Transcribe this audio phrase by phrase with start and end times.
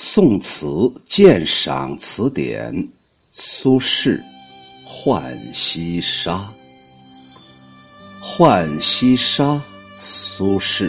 [0.00, 2.72] 宋词鉴赏词典，
[3.32, 4.16] 苏轼
[4.86, 6.48] 《浣溪沙》。
[8.22, 9.60] 浣溪沙，
[9.98, 10.88] 苏轼。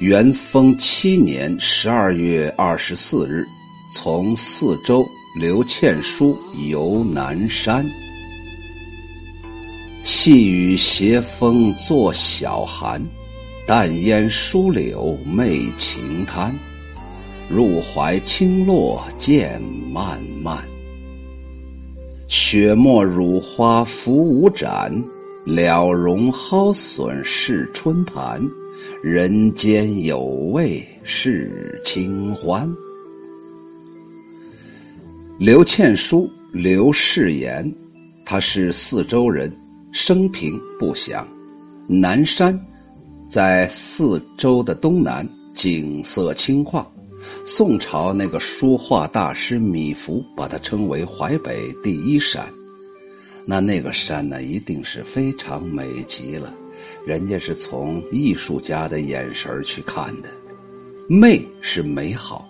[0.00, 3.46] 元丰七年十二月二十四日，
[3.94, 5.04] 从四州
[5.38, 6.34] 刘倩书
[6.70, 7.84] 游南山。
[10.02, 13.06] 细雨斜风作晓寒，
[13.66, 16.50] 淡烟疏柳媚晴滩。
[17.48, 19.60] 入怀清落渐
[19.92, 20.58] 漫漫，
[22.26, 24.90] 雪沫乳花浮无展，
[25.44, 28.42] 了容蒿笋是春盘，
[29.02, 32.68] 人间有味是清欢。
[35.38, 37.70] 刘倩书，刘世言，
[38.24, 39.54] 他是四周人，
[39.92, 41.28] 生平不详。
[41.86, 42.58] 南山，
[43.28, 46.82] 在四周的东南，景色清旷。
[47.46, 52.42] 宋朝那个书画大师米芾把它称为淮北第一山，
[53.44, 56.54] 那那个山呢，一定是非常美极了。
[57.06, 60.30] 人家是从艺术家的眼神去看的，
[61.06, 62.48] 美是美好，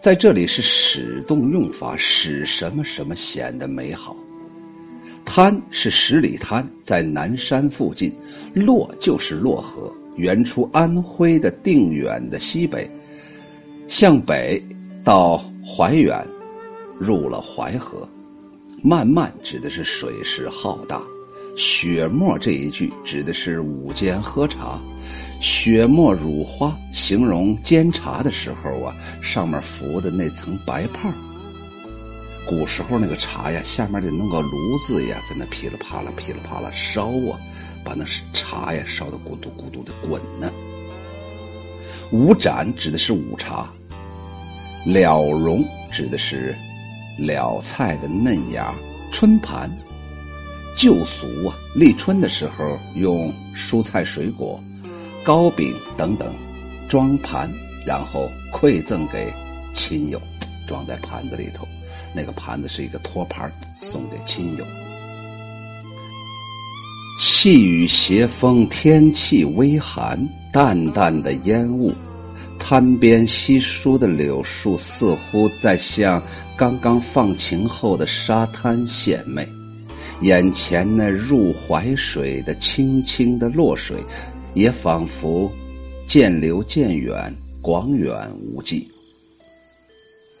[0.00, 4.16] 在这里是使动用法，使什么什么显得美好。
[5.24, 8.14] 滩是十里滩，在南山附近。
[8.54, 12.88] 洛就是洛河，原出安徽的定远的西北。
[13.88, 14.62] 向北
[15.02, 16.22] 到怀远，
[16.98, 18.06] 入了淮河。
[18.82, 21.00] 漫漫指的是水势浩大。
[21.56, 24.78] 雪沫这一句指的是午间喝茶。
[25.40, 31.10] 雪沫乳花形容煎茶的时候啊，上面浮的那层白泡。
[32.46, 34.50] 古时候那个茶呀，下面得弄个炉
[34.86, 37.40] 子呀，在那噼里啪啦、噼里啪啦烧啊，
[37.82, 40.52] 把那茶呀烧得咕嘟咕嘟的滚呢。
[42.10, 43.68] 五盏指的是午茶。
[44.84, 46.54] 了容指的是
[47.18, 48.72] 了菜的嫩芽，
[49.12, 49.70] 春盘
[50.76, 54.58] 旧俗啊，立春的时候用蔬菜水果、
[55.24, 56.32] 糕饼等等
[56.88, 57.50] 装盘，
[57.84, 59.30] 然后馈赠给
[59.74, 60.20] 亲友，
[60.66, 61.66] 装在盘子里头。
[62.14, 64.64] 那个盘子是一个托盘，送给亲友。
[67.20, 70.18] 细雨斜风，天气微寒，
[70.58, 71.92] 淡淡的烟雾。
[72.58, 76.20] 滩边稀疏的柳树，似乎在向
[76.56, 79.48] 刚刚放晴后的沙滩献媚。
[80.22, 83.98] 眼前那入怀水的清清的落水，
[84.54, 85.48] 也仿佛
[86.08, 87.32] 渐流渐远，
[87.62, 88.90] 广远无际。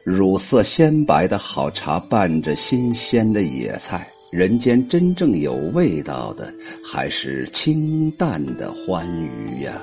[0.04, 6.52] 乳色鲜白的好茶，伴着新鲜的野菜，人间真正有味道的，
[6.84, 9.80] 还是清淡的欢愉呀。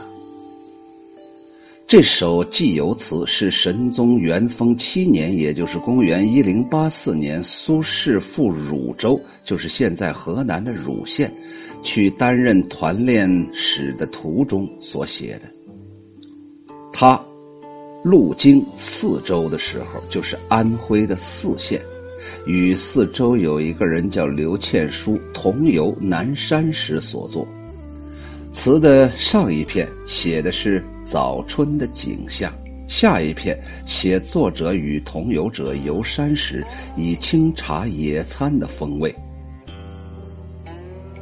[1.88, 11.32] 这首寄游词是神宗元丰七年，也就是公元一零八四年，苏轼赴汝州，就是现在河南的汝县，
[11.84, 15.42] 去担任团练使的途中所写的。
[16.92, 17.24] 他
[18.04, 21.80] 路经四州的时候，就是安徽的泗县，
[22.48, 27.48] 与四州有一个人叫刘倩书同游南山时所作。
[28.52, 30.84] 词的上一篇写的是。
[31.06, 32.52] 早春的景象，
[32.88, 36.66] 下一篇写作者与同游者游山时
[36.98, 39.16] 以清茶野餐的风味。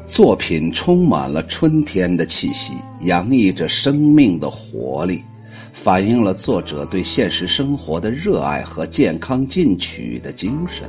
[0.06, 2.72] 作品充满了春天的气息，
[3.02, 5.22] 洋溢着生命的活力，
[5.74, 10.88] 反映了作者对现实生活的热爱和健康进取的精神。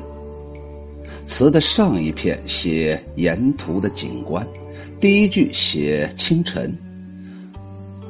[1.25, 4.47] 词的上一片写沿途的景观，
[5.01, 6.77] 第一句写清晨。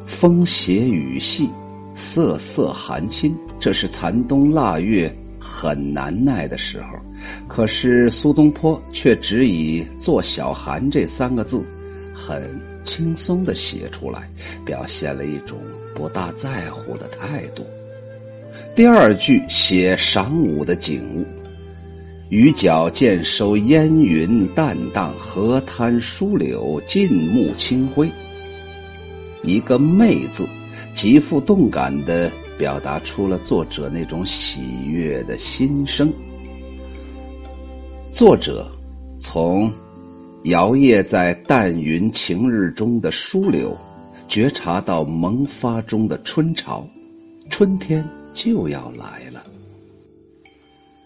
[0.06, 1.48] 风斜雨细，
[1.94, 6.98] 瑟瑟寒侵，这是残冬腊月很难耐的时候。
[7.48, 11.65] 可是苏东坡却只以“做小寒”这三个字，
[12.15, 12.42] 很
[12.84, 14.28] 轻松的写出来，
[14.65, 15.59] 表现了一种
[15.94, 17.65] 不大在乎的态度。
[18.77, 21.24] 第二句写晌午的景物，
[22.28, 28.09] 雨脚渐收，烟云淡荡，河滩疏柳尽目清辉。
[29.44, 30.48] 一个“媚”字，
[30.94, 36.12] 极富动感的表达出了作者那种喜悦的心声。
[38.10, 38.66] 作者
[39.18, 39.70] 从
[40.44, 43.76] 摇曳在淡云晴日中的疏柳，
[44.28, 46.86] 觉察到萌发中的春潮，
[47.50, 49.42] 春天就要来了。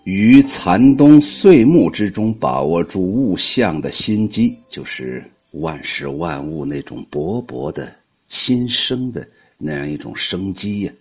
[0.04, 7.92] 于残冬岁暮之中，把握住物象的心机，就是万事万物那种勃勃的。
[8.28, 9.26] 新生的
[9.56, 10.92] 那样一种生机呀，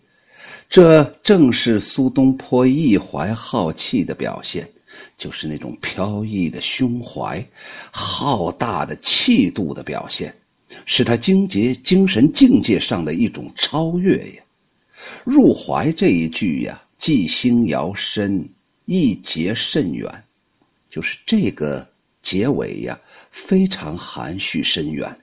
[0.69, 4.67] 这正是苏东坡一怀好气的表现，
[5.17, 7.45] 就是那种飘逸的胸怀、
[7.91, 10.33] 浩大的气度的表现，
[10.85, 14.43] 是他精节精神境界上的一种超越呀。
[15.23, 18.49] 入怀这一句呀，寄兴遥深，
[18.85, 20.23] 意结甚远，
[20.89, 21.87] 就是这个
[22.21, 22.99] 结尾呀，
[23.31, 25.17] 非常含蓄深远。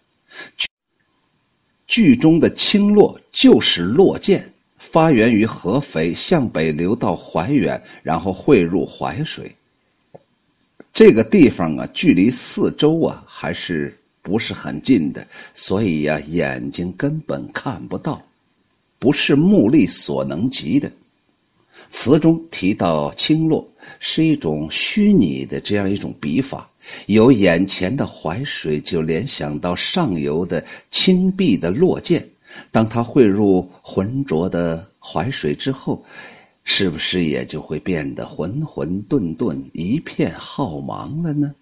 [1.94, 4.42] 剧中的青洛就是洛涧，
[4.78, 9.54] 发源于合肥，向北流到怀远，然后汇入淮水。
[10.92, 15.24] 这个地方啊，距离四周啊还是不是很近的，
[15.54, 18.20] 所以呀，眼睛根本看不到，
[18.98, 20.90] 不是目力所能及的。
[21.90, 23.64] 词中提到青洛，
[24.00, 26.68] 是一种虚拟的这样一种笔法。
[27.06, 32.28] 有眼前的淮水，就联想到上游的青碧的落涧。
[32.70, 36.04] 当它汇入浑浊的淮水之后，
[36.62, 41.54] 是不是也就会变得浑浑沌沌、一片浩茫了呢？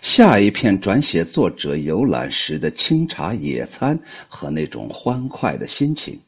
[0.00, 3.98] 下一片转写作者游览时的清茶野餐
[4.28, 6.20] 和那种欢快的心情，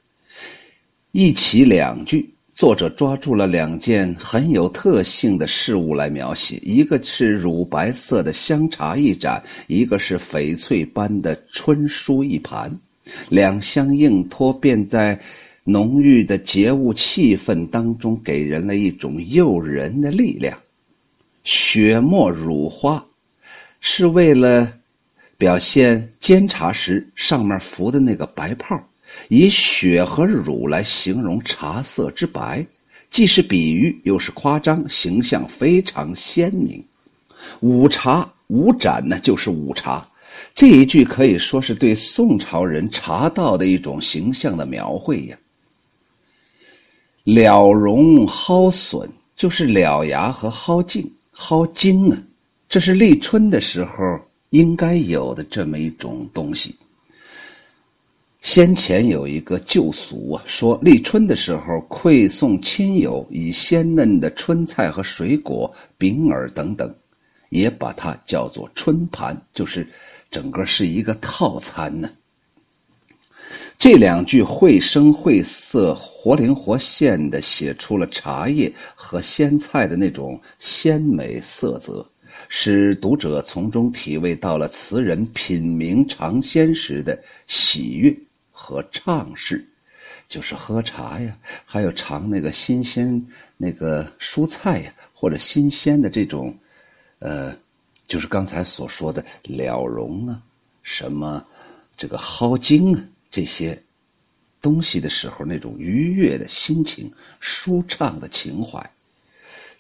[1.12, 2.35] 一起两句。
[2.56, 12.78] 作者抓住了两件很有特性的事物来描写，一个是乳白色的香茶一盏，一个是翡翠般的春书一盘，
[13.28, 15.20] 两相映托，便在
[15.64, 20.56] 浓郁的节物气氛当中，给人了一种诱人的力量。
[21.44, 23.04] 雪沫乳花，
[23.80, 24.72] 是为了
[25.36, 28.82] 表现煎茶时上面浮的那个白泡。
[29.28, 32.66] 以雪和乳来形容茶色之白，
[33.10, 36.84] 既是比喻又是夸张，形象非常鲜明。
[37.60, 40.06] 五茶五盏呢，就是五茶。
[40.54, 45.36] 这一句可以说是对宋朝人茶道的一种形象的描绘呀。
[47.24, 52.22] 了茸蒿笋，就是了牙和蒿茎、蒿茎啊，
[52.68, 53.94] 这是立春的时候
[54.50, 56.74] 应该有的这么一种东西。
[58.46, 66.94] 先前有一个旧俗啊，说立春的时候馈送亲友以鲜嫩的春菜和水果、饼饵等等，
[67.48, 69.84] 也把它叫做春盘，就是
[70.30, 72.08] 整个是一个套餐呢。
[73.80, 82.08] 这两句绘声绘色、活灵活现的写出了茶叶和鲜菜的那种鲜美色泽，
[82.48, 88.16] 使读者从中体味到了词人品茗尝鲜时的喜悦。
[88.66, 89.64] 和畅事，
[90.26, 93.24] 就是喝茶呀，还有尝那个新鲜
[93.56, 96.58] 那个蔬菜呀，或者新鲜的这种，
[97.20, 97.56] 呃，
[98.08, 100.42] 就是刚才所说的了茸啊，
[100.82, 101.46] 什么
[101.96, 103.80] 这个蒿茎啊这些
[104.60, 108.90] 东西的时候，那种愉悦的心情、舒畅的情怀，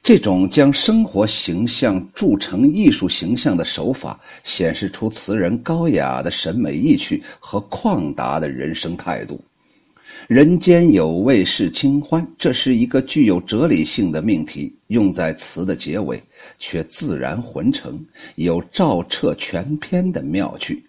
[0.06, 9.44] 这种将生活形象铸成艺术形象的手法，显示出词人高雅的审美意趣和旷达的人生态度。
[10.28, 16.22] 人间有味是清欢，这是一个具有哲理性的命题，用在词的结尾，
[16.56, 17.98] 却自然浑成，
[18.36, 20.80] 有照彻全篇的妙趣，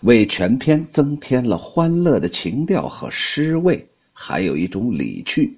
[0.00, 5.56] 为全篇增添了欢乐的情调和诗味，还有一种理趣。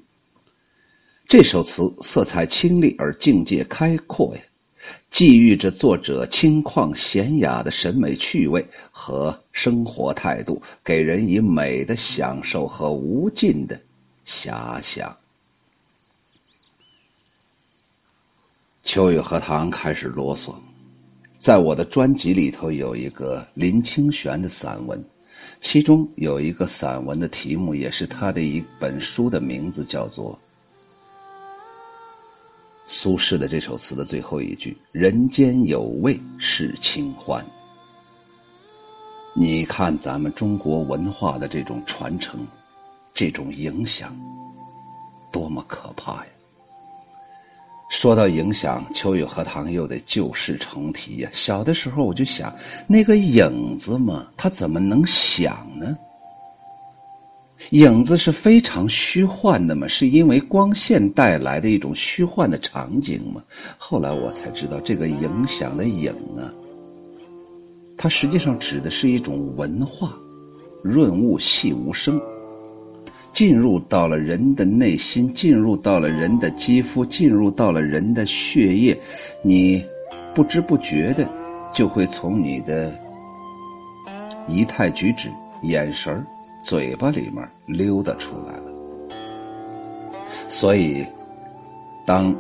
[1.29, 4.41] 这首词色彩清丽而境界开阔呀，
[5.11, 13.79] 寄寓着作者清旷娴雅的审美趣味和生活态度，给人以美的享受和无尽的
[14.25, 15.15] 遐想。
[18.83, 20.55] 秋雨荷塘开始啰嗦，
[21.39, 25.05] 在我的专辑里头有一个林清玄的散文，
[25.61, 30.39] 其中有一个散文的题目也是他的一本书的名字，叫做。
[32.91, 37.45] 苏轼的这首词的最后一句“人间有味是清欢”，
[39.37, 42.47] 你看咱们中国文化的这种传承，
[43.13, 44.17] 这种影响，
[45.31, 46.31] 多么可怕呀！
[47.91, 51.29] 说到影响，秋雨荷塘又得旧事重提呀。
[51.31, 52.51] 小的时候我就想，
[52.87, 55.95] 那个影子嘛，它怎么能想呢？
[57.71, 63.43] 影子是非常虚幻的嘛，是因为光线带来的一种虚幻的场景嘛。
[63.77, 66.49] 后来我才知道，这个影响的影啊，
[67.97, 70.15] 它实际上指的是一种文化，
[70.83, 72.21] 润物细无声，
[73.33, 78.99] 进入到了人的内心，进入到了人的肌肤，进入到了人的血液，
[79.43, 79.85] 你
[80.35, 81.29] 不知不觉的
[81.73, 82.97] 就会从你的
[84.47, 85.29] 仪态举止、
[85.63, 86.25] 眼神儿。
[86.61, 88.73] 嘴巴里面溜达出来了。
[90.49, 91.07] 所以，
[92.07, 92.35] 当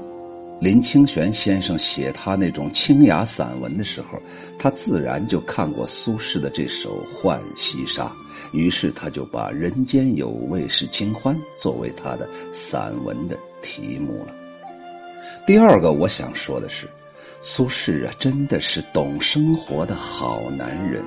[0.60, 4.18] 林清玄先生写他那种清雅散文的时候，
[4.58, 8.04] 他自然就看过苏轼的这首《浣溪沙》，
[8.52, 14.34] 于是他就把“人间有味是清欢”作为他的散文的题目了。
[15.46, 16.88] 第二个我想说的是，
[17.40, 21.04] 苏轼啊，真的是懂生活的好男人。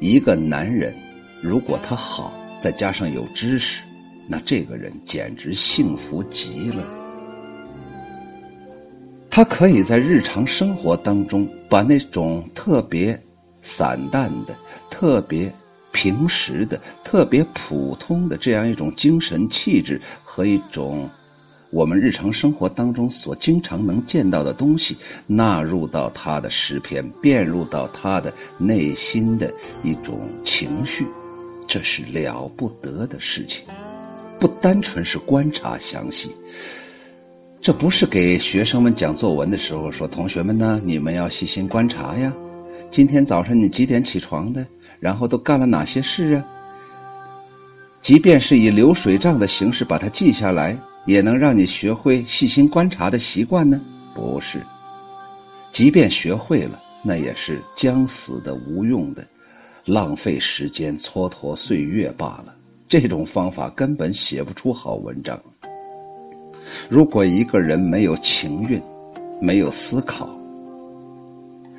[0.00, 0.94] 一个男人，
[1.42, 3.82] 如果他好，再加上有知识。
[4.26, 6.82] 那这个人简直幸福极了。
[9.30, 13.20] 他可以在日常生活当中，把那种特别
[13.60, 14.54] 散淡的、
[14.90, 15.52] 特别
[15.92, 21.10] 平时的、特别普通的这样一种精神气质和一种
[21.70, 31.04] 我们日常生活当中所经常能见到的东西，纳入到他的诗篇，变入到他的内心的一种情绪，
[31.66, 33.64] 这是了不得的事情。
[34.38, 36.30] 不单纯是观察详细，
[37.60, 42.32] 这不是给学生们讲作文的时候说：“同学们呢，你们要细心观察呀。
[42.90, 44.66] 今天早上你几点起床的？
[45.00, 46.44] 然后都干了哪些事啊？”
[48.02, 53.80] 即便是以流水账的形式把它记下来，也能让你学会细心观察的习惯呢？
[54.14, 54.60] 不是，
[55.70, 59.26] 即便学会了，那也是将死的、无用的，
[59.84, 62.54] 浪费时间、蹉跎岁月罢了。
[62.88, 65.38] 这种方法根本写不出好文章。
[66.88, 68.80] 如果一个人没有情韵，
[69.40, 70.28] 没有思考，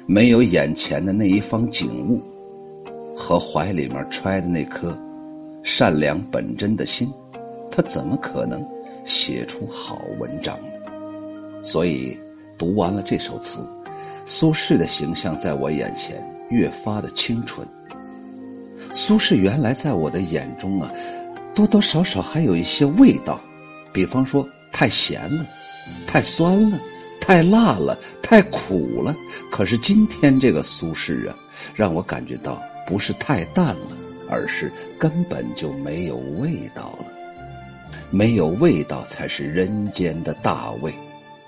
[0.05, 2.21] 没有眼前的那一方景物
[3.15, 4.95] 和怀里面揣的那颗
[5.63, 7.11] 善良本真的心，
[7.71, 8.63] 他怎么可能
[9.03, 11.63] 写出好文章呢？
[11.63, 12.15] 所以，
[12.57, 13.59] 读完了这首词，
[14.25, 17.67] 苏轼的形象在我眼前越发的清纯。
[18.91, 20.89] 苏轼原来在我的眼中啊，
[21.53, 23.41] 多多少少还有一些味道，
[23.91, 25.45] 比方说太咸了，
[26.07, 26.79] 太酸了，
[27.19, 29.15] 太辣了，太苦了。
[29.51, 31.35] 可是今天这个苏轼啊，
[31.73, 33.87] 让我感觉到不是太淡了，
[34.29, 37.05] 而是根本就没有味道了。
[38.11, 40.93] 没有味道才是人间的大味。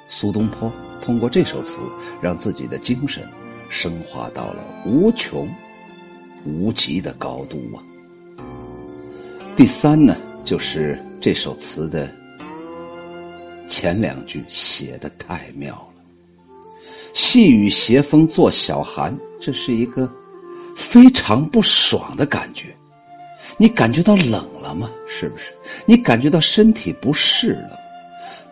[0.10, 1.80] 苏东坡通过这首词，
[2.22, 3.24] 让自己的精神
[3.70, 5.48] 升华到了无穷。
[6.46, 7.84] 无极的高度啊！
[9.54, 12.10] 第三呢，就是这首词的
[13.68, 16.02] 前两句写的太妙了。
[17.14, 20.10] 细雨斜风作晓寒，这是一个
[20.78, 22.74] 非常不爽的感觉。
[23.58, 24.90] 你感觉到冷了吗？
[25.06, 25.52] 是不是？
[25.86, 27.78] 你感觉到身体不适了？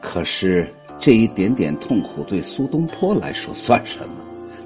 [0.02, 0.70] 可是
[1.00, 4.25] 这一点点痛苦对苏东坡来说算什么？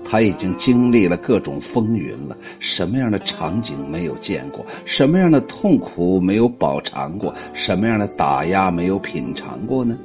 [0.10, 4.66] 他已经经历了各种风云了，什么样的场景没有见过？
[4.86, 7.32] 什么样的痛苦没有饱尝过？
[7.54, 9.96] 什么样的打压没有品尝过呢？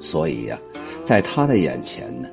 [0.00, 0.58] 所以呀，
[1.04, 2.28] 在他的眼前呢，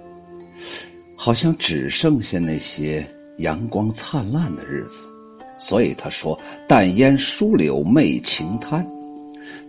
[1.16, 3.06] 好像只剩下那些
[3.38, 5.04] 阳光灿烂的日子。
[5.60, 8.84] 所以他说：“淡烟疏柳媚晴滩。”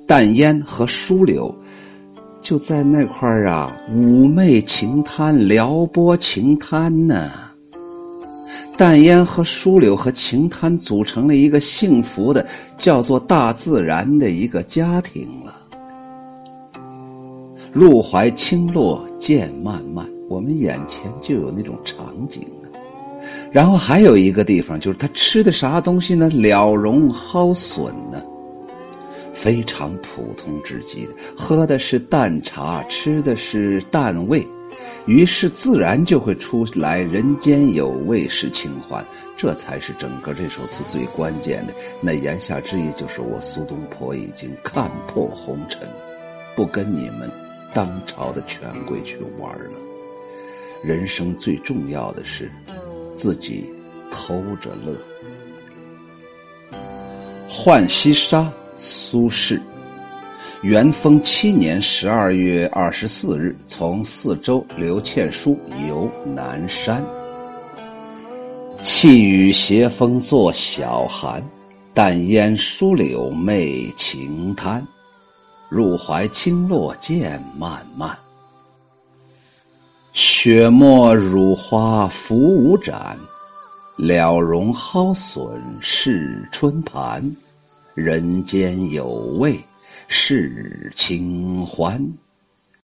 [0.08, 1.54] 淡烟和疏柳。
[2.40, 7.49] 就在那块儿啊，妩媚晴滩，撩拨晴滩呢。
[8.80, 12.46] 淡烟和疏柳和晴滩组成了一个幸福的，
[12.78, 15.54] 叫做大自然的一个家庭了。
[17.70, 22.72] 入怀轻落渐漫漫，我们眼前就有那种场景啊。
[23.52, 26.30] 然后还有一个地方，就是他吃的啥东西呢？
[26.30, 28.18] 了茸蒿笋呢。
[29.34, 34.42] 非常普通之极的，喝的是淡茶，吃的是淡味，
[35.06, 39.04] 于是自然就会出来“人间有味是清欢”，
[39.36, 41.74] 这才是整个这首词最关键的。
[42.00, 45.80] 那言下之意就是，我苏东坡已经看破红尘，
[46.54, 47.30] 不跟你们
[47.74, 49.78] 当朝的权贵去玩了。
[50.82, 52.50] 人生最重要的是
[53.14, 53.64] 自己
[54.10, 54.96] 偷着乐。
[57.48, 58.52] 浣溪沙。
[58.82, 59.60] 苏轼，
[60.62, 67.02] 元丰七年十二月二十四日，从四州刘倩书游南山。
[68.82, 71.42] 细雨斜风作晓寒，
[71.94, 74.86] 淡烟疏柳媚晴滩。
[75.70, 78.14] 入怀轻落渐漫漫，
[80.12, 83.16] 雪沫乳花浮无盏，
[83.96, 85.42] 了茸蒿笋
[85.80, 87.34] 是春盘。
[87.94, 89.06] 人间有
[89.38, 89.58] 味
[90.12, 92.18] 是清欢。